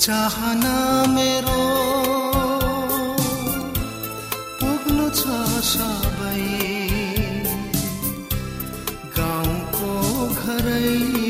[0.00, 1.60] चाहना मेरो।
[4.60, 5.22] पुग्नु छ
[5.60, 6.44] सबै।
[9.16, 9.92] गाउँको
[10.34, 11.29] घरै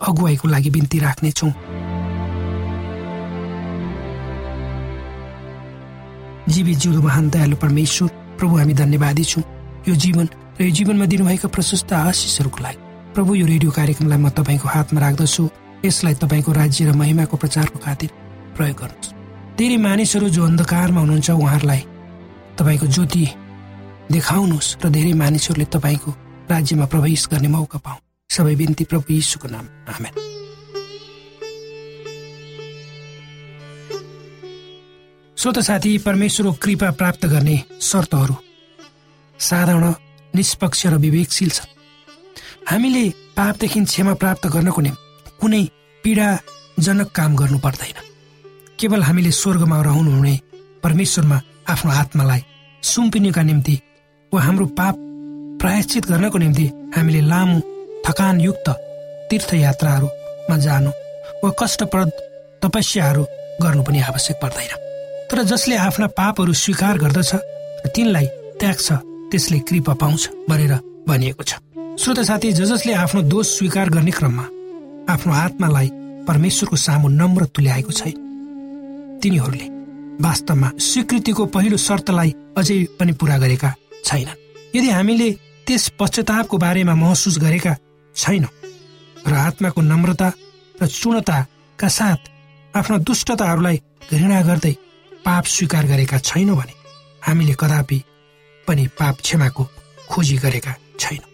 [0.00, 1.52] अगुवाईको लागि बिन्ती राख्नेछौँ।
[6.48, 8.08] जीवित जिउँदो महान दयालु परमेश्वर
[8.38, 9.44] प्रभु हामी धन्यवादी छौँ।
[9.88, 10.28] यो जीवन
[10.60, 12.78] र यो जीवनमा दिनुभएका प्रशस्त आशिषहरूको लागि।
[13.14, 15.48] प्रभु यो रेडियो कार्यक्रमलाई म तपाईँको हातमा राख्दछु।
[15.84, 18.10] यसलाई तपाईँको राज्य र महिमाको प्रचारको खातिर
[18.56, 19.14] प्रयोग गर्नुहोस्
[19.58, 21.82] धेरै मानिसहरू जो अन्धकारमा हुनुहुन्छ उहाँहरूलाई
[22.58, 23.24] तपाईँको ज्योति
[24.12, 26.10] देखाउनुहोस् र धेरै मानिसहरूले तपाईँको
[26.50, 30.14] राज्यमा प्रवेश गर्ने मौका पाऊ सबै बिन्ती प्रभु यीशुको नाम आमेन
[35.36, 37.56] श्रोत साथी परमेश्वरको कृपा प्राप्त गर्ने
[37.88, 38.34] शर्तहरू
[39.40, 39.84] साधारण
[40.32, 41.72] निष्पक्ष र विवेकशील छन्
[42.70, 43.04] हामीले
[43.36, 45.62] पापदेखि क्षमा प्राप्त गर्नको निम्ति कुनै
[46.04, 48.02] पीडाजनक काम गर्नु पर्दैन
[48.80, 50.34] केवल हामीले स्वर्गमा रहनुहुने
[50.84, 51.38] परमेश्वरमा
[51.72, 52.42] आफ्नो आत्मालाई
[52.82, 53.76] सुम्पिनुका निम्ति
[54.32, 54.94] वा हाम्रो पाप
[55.62, 56.66] प्रायश्चित गर्नको निम्ति
[56.96, 57.58] हामीले लामो
[58.06, 58.68] थकानयुक्त
[59.30, 60.90] तीर्थयात्राहरूमा जानु
[61.42, 62.10] वा कष्टप्रद
[62.62, 63.22] तपस्याहरू
[63.62, 64.72] गर्नु पनि आवश्यक पर्दैन।
[65.30, 68.26] तर जसले आफ्ना पापहरू स्वीकार गर्दछ र तिनलाई
[68.60, 68.88] त्याग्छ
[69.30, 70.72] त्यसले कृपा पाउँछ भनेर
[71.08, 71.52] भनिएको छ।
[71.98, 74.44] श्रोत साथी ज जसले आफ्नो दोष स्वीकार गर्ने क्रममा
[75.12, 75.88] आफ्नो आत्मालाई
[76.28, 78.16] परमेश्वरको सामु नम्र तुल्याएको छैन
[79.22, 79.66] तिनीहरूले
[80.22, 83.70] वास्तवमा स्वीकृतिको पहिलो शर्तलाई अझै पनि पूरा गरेका
[84.04, 84.38] छैनन्।
[84.76, 85.28] यदि हामीले
[85.66, 87.72] त्यस पश्चातापको बारेमा महसुस गरेका
[88.16, 88.52] छैनौँ।
[89.26, 90.28] र आत्माको नम्रता
[90.82, 92.20] र चूर्णताका साथ
[92.74, 93.76] आफ्ना दुष्टताहरूलाई
[94.12, 94.74] घृणा गर्दै
[95.24, 96.74] पाप स्वीकार गरेका छैनौँ भने
[97.22, 97.98] हामीले कदापि
[98.66, 99.64] पनि पाप क्षमाको
[100.08, 101.30] खोजी गरेका छैनौँ।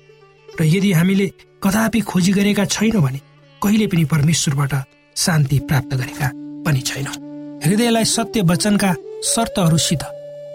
[0.48, 1.26] र यदि हामीले
[1.62, 3.20] कदापि खोजी गरेका छैनौँ भने
[3.62, 4.74] कहिले पनि परमेश्वरबाट
[5.16, 6.28] शान्ति प्राप्त गरेका
[6.64, 7.16] पनि छैनौँ।
[7.64, 8.92] हृदयलाई सत्य वचनका
[9.24, 10.02] शर्तहरूसित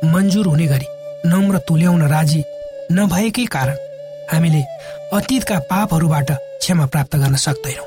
[0.05, 0.87] मन्जुर हुने गरी
[1.29, 2.41] नम्र तुल्याउन राजी
[2.91, 3.77] नभएकै कारण
[4.31, 4.61] हामीले
[5.13, 7.85] अतीतका पापहरूबाट क्षमा प्राप्त गर्न सक्दैनौँ।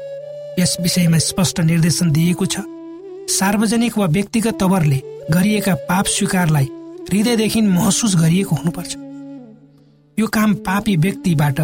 [0.59, 2.61] यस विषयमा स्पष्ट निर्देशन दिएको छ।
[3.29, 5.01] सार्वजनिक वा व्यक्तिगत तवरले
[5.31, 6.69] गरिएका पाप स्वीकारलाई
[7.13, 8.97] हृदयदेखि महसुस गरिएको हुनुपर्छ।
[10.19, 11.61] यो काम पापी व्यक्तिबाट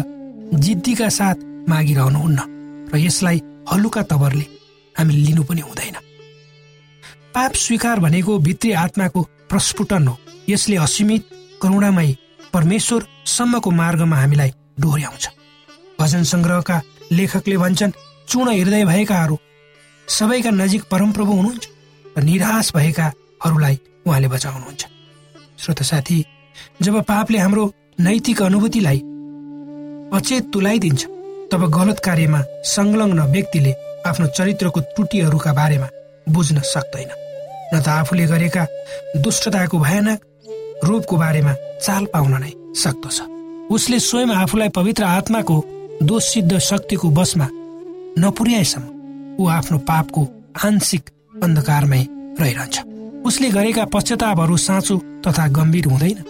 [0.53, 1.37] जिद्दीका साथ
[1.69, 2.39] मागिरहनुहुन्न
[2.93, 4.45] र यसलाई हलुका तवरले
[4.95, 5.97] हामीले लिनु पनि हुँदैन।
[7.33, 10.17] पाप स्वीकार भनेको भित्री आत्माको प्रस्फुटन हो।
[10.49, 11.23] यसले असीमित
[11.61, 12.15] करुणामय
[12.53, 15.27] परमेश्वरसम्मको मार्गमा हामीलाई डोर्याउँछ।
[15.99, 17.91] भजन सङ्ग्रहका लेखकले भन्छन्
[18.27, 19.37] चूर्ण हृदय भएकाहरू
[20.07, 21.65] सबैका नजिक परमप्रभु हुनुहुन्छ
[22.17, 23.75] र निराश भएकाहरूलाई
[24.07, 24.83] उहाँले बचाउनुहुन्छ।
[25.59, 26.17] श्रोत साथी
[26.81, 28.99] जब पापले हाम्रो नैतिक अनुभूतिलाई
[30.13, 31.05] अचेत तुलाइदिन्छ
[31.51, 33.71] तब गलत कार्यमा संलग्न व्यक्तिले
[34.07, 35.87] आफ्नो चरित्रको त्रुटिहरूका बारेमा
[36.29, 37.09] बुझ्न सक्दैन।
[37.73, 38.63] न त आफूले गरेका
[39.23, 40.19] दुष्टताको भयानक
[40.83, 41.53] रूपको बारेमा
[41.85, 43.17] चाल पाउन नै सक्दछ।
[43.71, 45.57] उसले स्वयं आफूलाई पवित्र आत्माको
[46.03, 47.47] दोष सिद्ध शक्तिको बसमा
[48.21, 50.21] नपुर्याएसम्म ऊ आफ्नो पापको
[50.65, 51.09] आंशिक
[51.43, 52.01] अन्धकारमै
[52.39, 52.79] रहिरहन्छ।
[53.25, 56.23] उसले गरेका पश्चातापहरू साँचो तथा गम्भीर हुँदैन।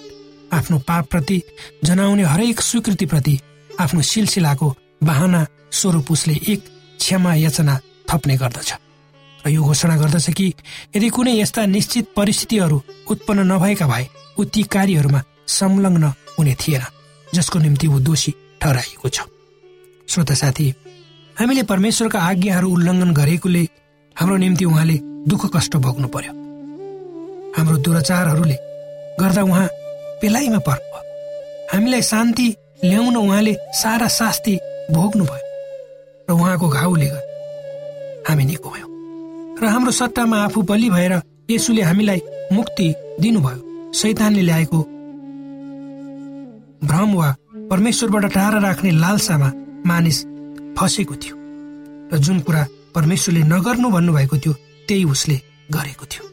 [0.53, 1.41] आफ्नो पापप्रति
[1.83, 3.39] जनाउने हरेक स्वीकृतिप्रति
[3.79, 6.63] आफ्नो सिलसिलाको बाहना स्वरूप उसले एक
[6.99, 8.73] क्षमा याचना थप्ने गर्दछ।
[9.43, 10.53] र यो घोषणा गर्दछ कि
[10.95, 12.81] यदि कुनै यस्ता निश्चित परिस्थितिहरू
[13.11, 14.07] उत्पन्न नभएका भए
[14.39, 15.21] ऊ ती कार्यहरूमा
[15.59, 16.83] संलग्न हुने थिएन
[17.35, 19.27] जसको निम्ति ऊ दोषी ठहराइएको छ।
[20.09, 20.67] श्रोता साथी
[21.39, 23.63] हामीले परमेश्वरका आज्ञाहरू उल्लङ्घन गरेकोले
[24.15, 24.97] हाम्रो निम्ति उहाँले
[25.29, 26.33] दुःख कष्ट भोग्नु पर्यो।
[27.57, 28.57] हाम्रो दुराचारहरूले
[29.19, 29.67] गर्दा उहाँ
[30.21, 31.01] पेलाइमा पर्नु
[31.73, 32.47] हामीलाई शान्ति
[32.83, 34.55] ल्याउन उहाँले सारा शास्ति
[34.91, 35.45] भोग्नु भयो
[36.29, 38.89] र उहाँको घाउले गर्दा हामी निको भयौँ।
[39.61, 41.13] र हाम्रो सट्टामा आफू बलि भएर
[41.51, 42.21] यसुले हामीलाई
[42.53, 42.87] मुक्ति
[43.21, 44.79] दिनुभयो। शैतानले ल्याएको
[46.87, 47.29] भ्रम वा
[47.69, 49.49] परमेश्वरबाट टाढा राख्ने लालसामा
[49.85, 50.17] मानिस
[50.77, 51.35] फसेको थियो
[52.13, 52.65] र जुन कुरा
[52.95, 54.53] परमेश्वरले नगर्नु भन्नुभएको थियो
[54.87, 55.37] त्यही उसले
[55.71, 56.23] गरेको थियो।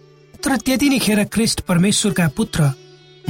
[0.41, 2.73] तर त्यति नै खेर क्रिस्ट परमेश्वरका पुत्र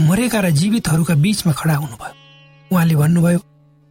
[0.01, 2.15] मरेका र जीवितहरूका बीचमा खडा हुनुभयो।
[2.71, 3.41] उहाँले भन्नुभयो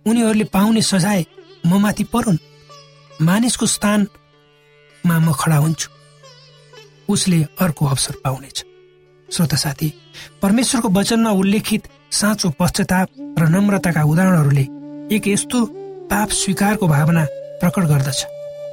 [0.05, 1.25] उनीहरूले पाउने सजाय
[1.65, 2.37] म माथि परुन्।
[3.21, 5.89] मानिसको स्थानमा म खडा हुन्छु।
[7.09, 8.57] उसले अर्को अवसर पाउनेछ।
[9.29, 9.93] श्रोता साथी
[10.41, 13.07] परमेश्वरको वचनमा उल्लेखित साँचो पश्चाताप
[13.39, 14.65] र नम्रताका उदाहरणहरूले
[15.15, 15.59] एक यस्तो
[16.09, 17.23] पाप स्वीकारको भावना
[17.59, 18.25] प्रकट गर्दछ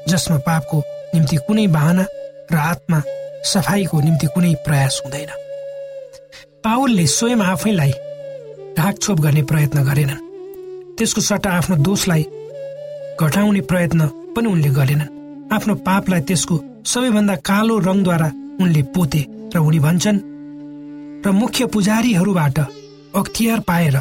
[0.08, 0.82] जसमा पापको
[1.14, 2.04] निम्ति कुनै बाहना
[2.52, 3.02] र आत्मा
[3.44, 5.30] सफाईको निम्ति कुनै प्रयास हुँदैन।
[6.64, 7.92] पावलले स्वयं आफैलाई
[8.78, 10.24] ढाकछोप गर्ने प्रयत्न गरेनन्।
[10.98, 12.22] त्यसको सट्टा आफ्नो दोषलाई
[13.20, 14.06] घटाउने प्रयत्न
[14.36, 15.12] पनि उनले गरेनन्।
[15.52, 16.56] आफ्नो पापलाई त्यसको
[16.86, 18.28] सबैभन्दा कालो रङद्वारा
[18.60, 19.22] उनले पोते
[19.54, 20.20] र उनी भन्छन्
[21.26, 22.58] र मुख्य पुजारीहरूबाट
[23.20, 23.96] अख्तियार पाएर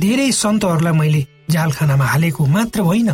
[0.00, 3.12] धेरै सन्तहरूलाई मैले जालखानामा हालेको मात्र होइन।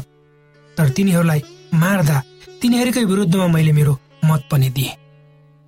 [0.76, 1.43] तर तिनीहरूलाई
[1.75, 2.23] मार्दा
[2.62, 4.95] तिनीहरूकै विरुद्धमा मैले मेरो मत पनि दिएँ।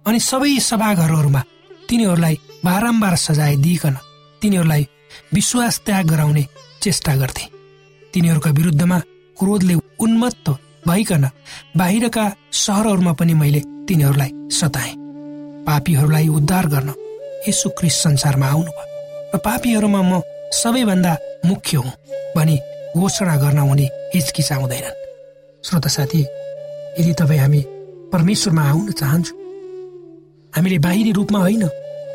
[0.06, 1.42] अनि सबै सभाघरहरूमा
[1.88, 3.96] तिनीहरूलाई बारम्बार सजाय दिइकन
[4.42, 4.86] तिनीहरूलाई
[5.34, 6.44] विश्वास त्याग गराउने
[6.82, 7.44] चेष्टा गर्थे।
[8.14, 8.98] तिनीहरूका विरुद्धमा
[9.36, 10.46] क्रोधले उन्मत्त
[10.86, 11.24] भइकन
[11.76, 14.94] बाहिरका सहरहरूमा पनि मैले तिनीहरूलाई सताएँ।
[15.66, 16.94] पापीहरूलाई उद्धार गर्न
[17.48, 18.84] यसो क्रिस संसारमा आउनुभयो।
[19.34, 20.20] र पापीहरूमा म
[20.52, 21.92] सबैभन्दा मुख्य हुँ
[22.36, 22.56] भनी
[22.96, 25.00] घोषणा गर्न उनी हिचकिचाउँदैनन्
[25.64, 27.60] श्रोता साथी यदि तपाईँ हामी
[28.12, 29.34] परमेश्वरमा आउन चाहन्छु
[30.52, 31.64] हामीले बाहिरी रूपमा होइन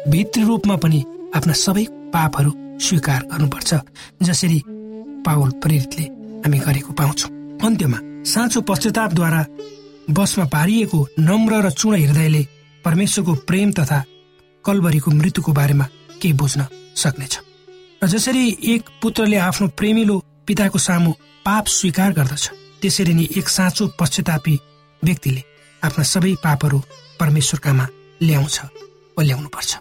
[0.10, 1.04] भित्री रूपमा पनि
[1.36, 2.52] आफ्ना सबै पापहरू
[2.86, 3.74] स्वीकार गर्नुपर्छ
[4.24, 4.62] जसरी
[5.26, 6.06] पावल प्रेरितले
[6.44, 7.32] हामी गरेको पाउँछौँ।
[7.66, 8.00] अन्त्यमा
[8.32, 9.46] साँचो पश्चातापद्वारा
[10.10, 12.44] बसमा पारिएको नम्र र चुण हृदयले
[12.86, 14.04] परमेश्वरको प्रेम तथा
[14.66, 15.86] कलबरीको मृत्युको बारेमा
[16.22, 17.40] केही बुझ्न सक्नेछ।
[18.04, 20.18] र जसरी एक पुत्रले आफ्नो प्रेमिलो
[20.48, 21.12] पिताको सामु
[21.46, 22.50] पाप स्वीकार गर्दछ
[22.82, 24.56] त्यसरी नै एक साँचो पश्चातापी
[25.04, 25.44] व्यक्तिले
[25.82, 26.80] आफ्ना सबै पापहरू
[27.20, 27.86] परमेश्वरकामा
[28.22, 28.58] ल्याउँछ
[29.18, 29.72] वा ल्याउनुपर्छ।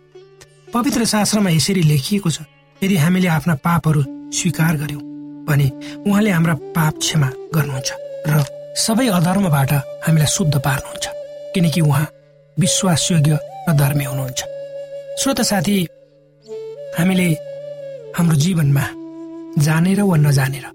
[0.74, 2.44] पवित्र शास्त्रमा यसरी लेखिएको छ
[2.82, 4.02] यदि हामीले आफ्ना पापहरू
[4.36, 5.02] स्वीकार गर्यौँ
[5.48, 5.68] भने
[6.04, 7.90] उहाँले हाम्रा पाप क्षमा गर्नुहुन्छ
[8.28, 8.44] र
[8.84, 9.72] सबै अधर्मबाट
[10.04, 11.06] हामीलाई शुद्ध पार्नुहुन्छ
[11.54, 12.06] किनकि उहाँ
[12.56, 14.40] विश्वासयोग्य र धर्मी हुनुहुन्छ।
[15.20, 15.76] श्रोत साथी
[16.98, 17.28] हामीले
[18.16, 18.84] हाम्रो जीवनमा
[19.62, 20.66] जानेर वा नजानेर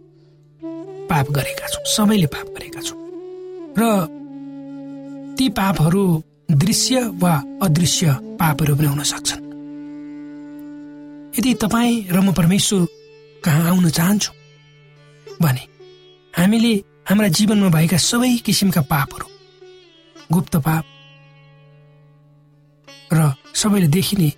[1.10, 3.00] पाप गरेका छौँ। सबैले पाप गरेका छौँ।
[3.80, 3.82] र
[5.38, 6.04] ती पापहरू
[6.64, 8.06] दृश्य वा अदृश्य
[8.40, 9.44] पापहरू पनि हुन सक्छन्।
[11.38, 12.82] यदि तपाईँ र म परमेश्वर
[13.44, 14.32] कहाँ आउन चाहन्छु
[15.42, 15.64] भने
[16.34, 16.74] हामीले
[17.08, 19.28] हाम्रा जीवनमा भएका सबै किसिमका पापहरू
[20.32, 20.86] गुप्त पाप
[23.14, 23.20] र
[23.54, 24.30] सबैले देखिने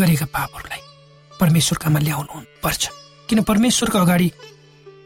[0.00, 0.79] गरेका पापहरूलाई
[1.40, 2.82] परमेश्वरकामा ल्याउनु पर्छ।
[3.28, 4.28] किन परमेश्वरको अगाडि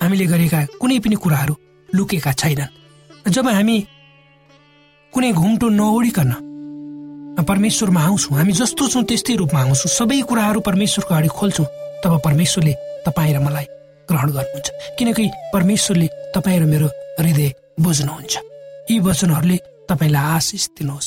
[0.02, 1.54] हामीले गरेका कुनै पनि कुराहरू
[1.88, 3.76] लुकेका छैनन्। जब हामी
[5.12, 6.30] कुनै घुम्टो नओडिकन
[7.48, 11.66] परमेश्वरमा आउँछौँ हामी जस्तो छौँ त्यस्तै रूपमा आउँछौँ। सबै कुराहरू परमेश्वरको अगाडि खोल्छौँ
[12.02, 12.74] तब परमेश्वरले
[13.06, 13.66] तपाईँ र मलाई
[14.08, 15.24] ग्रहण गर्नुहुन्छ। किनकि
[15.54, 16.88] परमेश्वरले तपाईँ र मेरो
[17.18, 17.48] हृदय
[17.80, 18.34] बुझ्नुहुन्छ।
[18.90, 19.56] यी वचनहरूले
[19.88, 21.06] तपाईँलाई आशिष दिनुहोस्।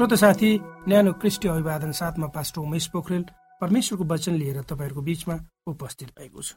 [0.00, 0.50] श्रोत साथी
[0.88, 3.24] न्यानो क्रिस्टी अभिवादन साथमा पास्टर उमेश पोखरेल
[3.60, 5.36] परमेश्वरको वचन लिएर तपाईँहरूको बिचमा
[5.68, 6.54] उपस्थित भएको छु।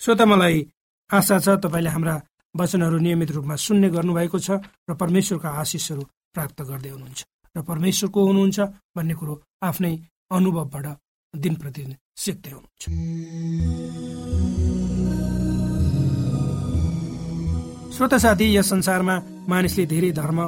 [0.00, 0.56] श्रोता मलाई
[1.10, 2.14] आशा छ तपाईँले हाम्रा
[2.54, 7.20] वचनहरू नियमित रूपमा सुन्ने गर्नुभएको छ र परमेश्वरका आशिषहरू प्राप्त गर्दै हुनुहुन्छ।
[7.56, 8.58] र परमेश्वर को हुनुहुन्छ
[8.94, 9.34] भन्ने कुरो
[9.66, 9.94] आफ्नै
[10.30, 10.86] अनुभवबाट
[11.34, 12.82] दिन प्रतिदिन सिक्दै हुनुहुन्छ।
[17.94, 19.14] श्रोता साथी यस संसारमा
[19.50, 20.38] मानिसले धेरै धर्म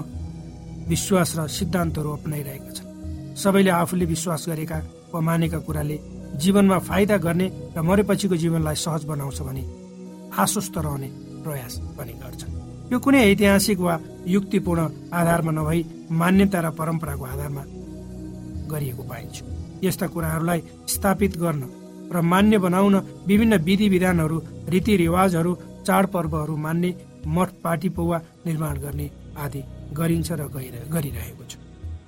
[0.88, 2.88] विश्वास र सिद्धान्तहरू अप्नाइरहेका छन्।
[3.37, 4.79] सबैले आफूले विश्वास गरेका
[5.12, 5.96] वा मानेका कुराले
[6.42, 7.46] जीवनमा फाइदा गर्ने
[7.77, 9.62] र मरेपछिको जीवनलाई सहज बनाउँछ भने
[10.35, 11.09] आश्वस्त रहने
[11.44, 12.53] प्रयास पनि गर्छन्।
[12.92, 13.94] यो कुनै ऐतिहासिक वा
[14.27, 14.81] युक्तिपूर्ण
[15.12, 17.62] आधारमा नभई मान्यता र परम्पराको आधारमा
[18.72, 19.37] गरिएको पाइन्छ।
[19.85, 21.62] यस्ता कुराहरूलाई स्थापित गर्न
[22.12, 22.94] र मान्य बनाउन
[23.29, 24.37] विभिन्न विधि विधानहरू
[24.68, 25.53] रीतिरिवाजहरू
[25.87, 26.90] चाडपर्वहरू मान्ने
[27.27, 30.42] मठ पार्टी पौवा निर्माण गर्ने आदि गरिन्छ र
[30.88, 31.57] गरिरहेको छ।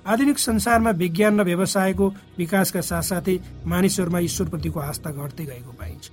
[0.01, 2.05] आधुनिक संसारमा विज्ञान र व्यवसायको
[2.37, 6.05] विकासका साथसाथै मानिसहरूमा ईश्वरप्रतिको आस्था घट्दै गएको पाइन्छ।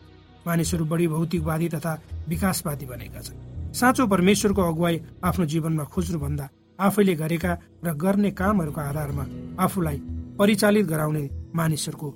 [0.46, 1.92] मानिसहरू बढी भौतिकवादी तथा
[2.28, 6.46] विकासवादी बनेका छन्। साँचो परमेश्वरको अगुवाई आफ्नो जीवनमा खोज्नुभन्दा
[6.78, 7.52] आफैले गरेका
[7.84, 9.24] र गर्ने कामहरूको आधारमा
[9.58, 9.98] आफूलाई
[10.38, 12.08] परिचालित गराउने मानिसहरूको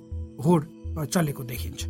[0.45, 0.61] होड
[1.05, 1.81] चलेको देखिन्छ।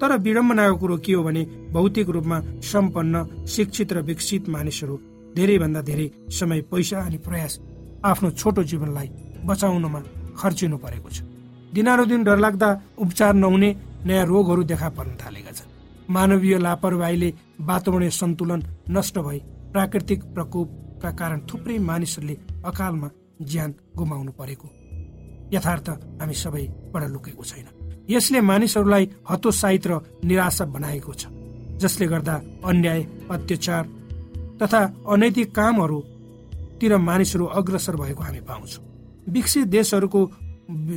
[0.00, 4.96] तर विडम्बनाको कुरो के हो भने भौतिक रूपमा सम्पन्न शिक्षित र विकसित मानिसहरू
[5.36, 7.52] धेरैभन्दा धेरै समय पैसा अनि प्रयास
[8.04, 9.08] आफ्नो छोटो जीवनलाई
[9.46, 10.00] बचाउनमा
[10.38, 11.18] खर्चिनु परेको छ।
[11.74, 12.68] दिनानुदिन डरलाग्दा
[12.98, 13.70] उपचार नहुने
[14.06, 15.70] नयाँ रोगहरू देखा पर्न थालेका छन्।
[16.10, 19.38] मानवीय लापरवाहीले वातावरणीय सन्तुलन नष्ट भई
[19.72, 23.08] प्राकृतिक प्रकोपका कारण थुप्रै मानिसहरूले अकालमा
[23.42, 24.68] ज्यान गुमाउनु परेको।
[25.54, 25.88] यथार्थ
[26.20, 27.66] हामी सबैबाट लुकेको छैन।
[28.10, 29.92] यसले मानिसहरूलाई हतोत्साहित र
[30.24, 31.22] निराशा बनाएको छ
[31.80, 32.34] जसले गर्दा
[32.68, 33.82] अन्याय अत्याचार
[34.62, 38.84] तथा अनैतिक कामहरूतिर मानिसहरू अग्रसर भएको हामी पाउँछौँ।
[39.28, 40.20] विकसित देशहरूको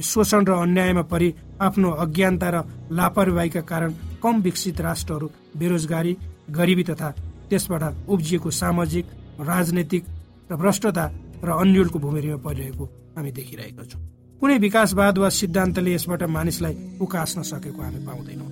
[0.04, 6.14] शोषण र अन्यायमा परि आफ्नो अज्ञानता र लापरवाहीका कारण कम विकसित राष्ट्रहरू बेरोजगारी
[6.52, 7.10] गरिबी तथा
[7.50, 9.06] त्यसबाट उब्जिएको सामाजिक
[9.42, 10.04] राजनैतिक
[10.52, 11.06] र भ्रष्टता
[11.44, 12.86] र अन्यलको भूमिमा परिरहेको
[13.18, 14.02] हामी देखिरहेका छौँ।
[14.42, 18.50] कुनै विकासवाद वा सिद्धान्तले यसबाट मानिसलाई उकास्न सकेको हामी पाउँदैनौँ।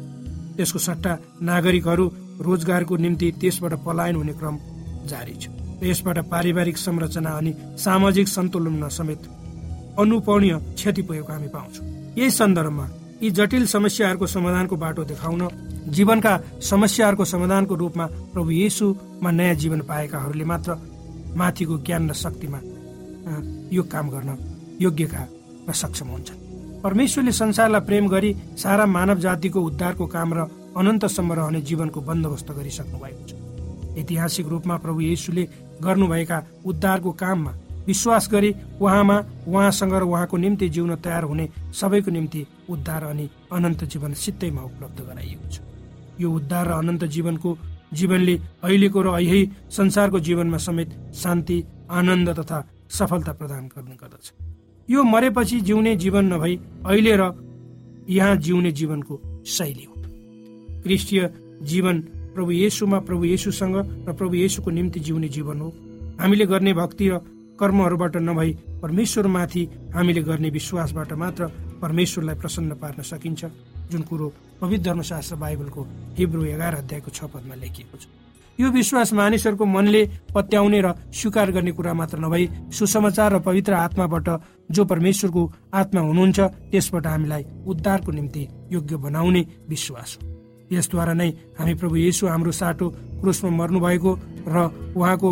[0.58, 2.06] त्यसको सट्टा नागरिकहरू
[2.41, 4.56] रोजगारको निम्ति त्यसबाट पलायन हुने क्रम
[5.05, 5.49] जारी छ।
[5.83, 9.21] यसबाट पारिवारिक संरचना अनि सामाजिक सन्तुलनमा समेत
[9.99, 11.85] अनुपणीय क्षति पुगेको हामी पाउँछौँ।
[12.17, 12.85] यही सन्दर्भमा
[13.23, 15.41] यी जटिल समस्याहरूको समाधानको बाटो देखाउन
[15.89, 20.71] जीवनका समस्याहरूको समाधानको रूपमा प्रभु येसुमा नयाँ जीवन पाएकाहरूले मात्र
[21.35, 22.59] माथिको ज्ञान र शक्तिमा
[23.71, 24.29] यो काम गर्न
[24.81, 25.21] योग्यका
[25.69, 26.41] र सक्षम हुन्छन्।
[26.83, 30.39] परमेश्वरले संसारलाई प्रेम गरी सारा मानव जातिको उद्धारको काम र
[30.77, 33.42] अनन्तसम्म रहने जीवनको बन्दोबस्त गरिसक्नु भएको छ।
[33.97, 35.43] ऐतिहासिक रूपमा प्रभु येसुले
[35.84, 37.51] गर्नुभएका उद्धारको काममा
[37.88, 43.84] विश्वास गरी उहाँमा उहाँसँग र उहाँको निम्ति जिउन तयार हुने सबैको निम्ति उद्धार अनि अनन्त
[43.84, 45.60] जीवन सित्तैमा उपलब्ध गराइएको छ।
[46.19, 47.58] यो उद्धार र अनन्त जीवनको
[47.93, 54.32] जीवनले अहिलेको र यही संसारको जीवनमा समेत शान्ति आनन्द तथा सफलता प्रदान गर्ने गर्दछ।
[54.89, 57.32] यो मरेपछि जिउने जीवन नभई अहिले र
[58.10, 59.95] यहाँ जिउने जीवनको शैली हो।
[60.84, 61.29] क्रिस्टीय
[61.63, 61.99] जीवन
[62.33, 63.75] प्रभु येसुमा प्रभु येसुसँग
[64.09, 65.69] र प्रभु येसुको निम्ति जिउने जीवन हो।
[66.19, 67.17] हामीले गर्ने भक्ति र
[67.59, 71.45] कर्महरूबाट नभई परमेश्वरमाथि हामीले गर्ने विश्वासबाट मात्र
[71.81, 73.45] परमेश्वरलाई प्रसन्न पार्न सकिन्छ
[73.91, 75.81] जुन कुरो पवित्र धर्मशास्त्र बाइबलको
[76.17, 78.05] हिब्रो एघार अध्यायको छ पदमा लेखिएको छ।
[78.59, 80.01] यो विश्वास मानिसहरूको मनले
[80.33, 84.29] पत्याउने र स्वीकार गर्ने कुरा मात्र नभई सुसमाचार र पवित्र आत्माबाट
[84.71, 86.39] जो परमेश्वरको आत्मा हुनुहुन्छ
[86.71, 90.42] त्यसबाट हामीलाई उद्धारको निम्ति योग्य बनाउने विश्वास हो।
[90.75, 92.89] यसद्वारा नै हामी प्रभु येसु हाम्रो साटो
[93.21, 94.12] क्रुसमा मर्नु भएको
[94.47, 94.57] र
[94.95, 95.29] उहाँको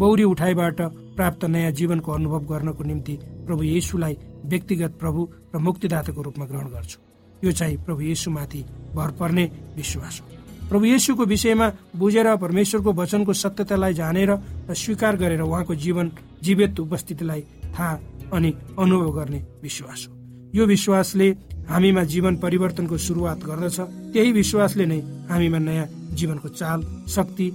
[0.00, 0.80] बौरी उठाइबाट
[1.16, 3.14] प्राप्त नयाँ जीवनको अनुभव गर्नको निम्ति
[3.46, 5.20] प्रभु येसुलाई व्यक्तिगत प्रभु
[5.54, 6.98] र मुक्तिदाताको रूपमा ग्रहण गर्छु।
[7.44, 9.44] यो चाहिँ प्रभु येसुमाथि भर पर्ने
[9.76, 10.26] विश्वास हो।
[10.68, 14.30] प्रभु येसुको विषयमा बुझेर परमेश्वरको वचनको सत्यतालाई जानेर
[14.70, 16.10] र स्वीकार गरेर उहाँको जीवन
[16.42, 17.40] जीवित उपस्थितिलाई
[17.76, 17.98] थाहा
[18.32, 20.21] अनि अनुभव गर्ने विश्वास हो।
[20.54, 21.28] यो विश्वासले
[21.68, 23.78] हामीमा जीवन परिवर्तनको सुरुवात गर्दछ।
[24.12, 27.46] त्यही विश्वासले नै हामीमा नयाँ जीवनको चाल शक्ति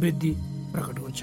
[0.00, 0.32] वृद्धि
[0.72, 1.20] प्रकट हुन्छ।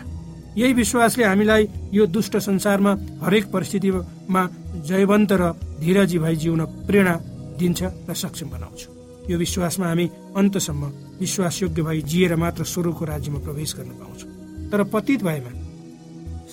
[0.57, 2.91] यही विश्वासले हामीलाई यो दुष्ट संसारमा
[3.23, 4.41] हरेक परिस्थितिमा
[4.85, 5.43] जयवन्त र
[5.81, 7.15] धीरजी भई जिउन प्रेरणा
[7.57, 8.81] दिन्छ र सक्षम बनाउँछ।
[9.31, 10.05] यो विश्वासमा हामी
[10.37, 10.83] अन्तसम्म
[11.19, 14.29] विश्वासयोग्य भई जिएर मात्र स्वरूपको राज्यमा प्रवेश गर्न पाउँछौँ।
[14.69, 15.51] तर पतित भएमा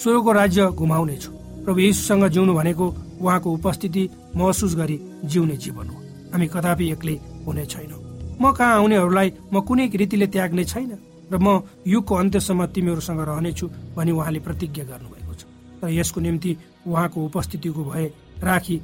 [0.00, 2.86] स्वरूपको राज्य घुमाउनेछौँ प्रभु यीशुसँग जिउनु भनेको
[3.20, 4.02] उहाँको उपस्थिति
[4.36, 5.96] महसुस गरी जिउने जीवन हो।
[6.32, 8.00] हामी कदापि एक्लै हुने छैनौँ।
[8.40, 10.92] म कहाँ आउनेहरूलाई म कुनै रीतिले त्याग्ने छैन
[11.32, 15.42] र म युगको अन्त्यसम्म तिमीहरूसँग रहनेछु भनी उहाँले प्रतिज्ञा गर्नुभएको छ।
[15.80, 16.50] तर यसको निम्ति
[16.86, 18.06] उहाँको उपस्थितिको भए
[18.42, 18.76] राखी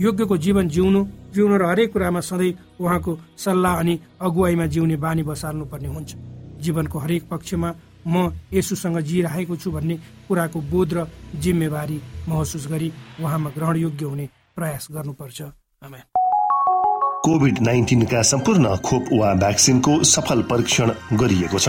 [0.00, 1.00] योग्यको जीवन जिउनु
[1.34, 6.10] जिउनु र हरेक कुरामा सधैँ उहाँको सल्लाह अनि अगुवाईमा जिउने बानी बसाल्नु पर्ने हुन्छ।
[6.64, 7.68] जीवनको हरेक पक्षमा
[8.10, 9.96] म यसुसँग जिइरहेको छु भन्ने
[10.28, 11.06] कुराको बोध र
[11.38, 12.92] जिम्मेवारी महसुस गरी
[13.22, 15.42] उहाँमा ग्रहणयोग्य हुने प्रयास गर्नुपर्छ।
[17.24, 21.68] कोभिड नाइन्टिनका सम्पूर्ण खोप वा भ्याक्सिनको सफल परीक्षण गरिएको छ।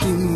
[0.00, 0.33] something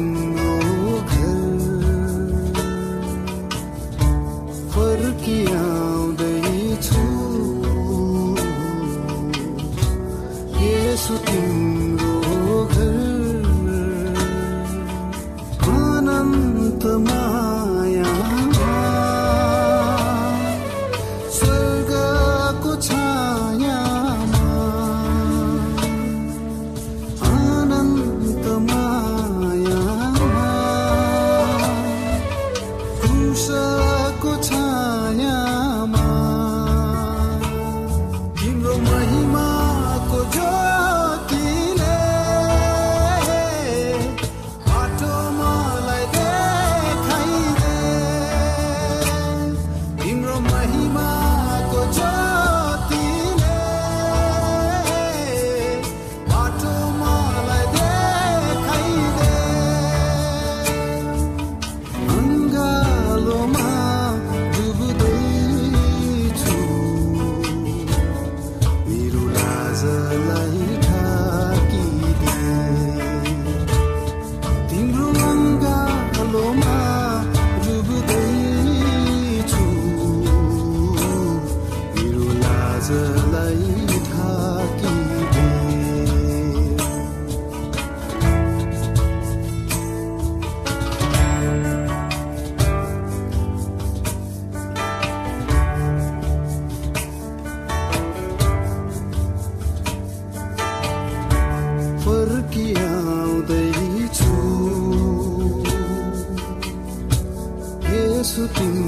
[108.38, 108.87] isso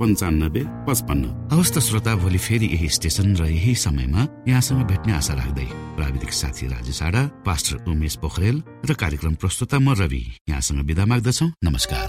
[0.00, 5.34] पन्चानब्बे पचपन्न। हवस् त श्रोता भोलि फेरि यही स्टेशन र यही समयमा यहाँसँग भेट्ने आशा
[5.34, 11.04] राख्दै प्राविधिक साथी राजेश आडा पास्टर उमेश पोखरेल र कार्यक्रम प्रस्तुता म रवि यहाँसँग विदा
[11.06, 12.08] माग्दछौ। नमस्कार।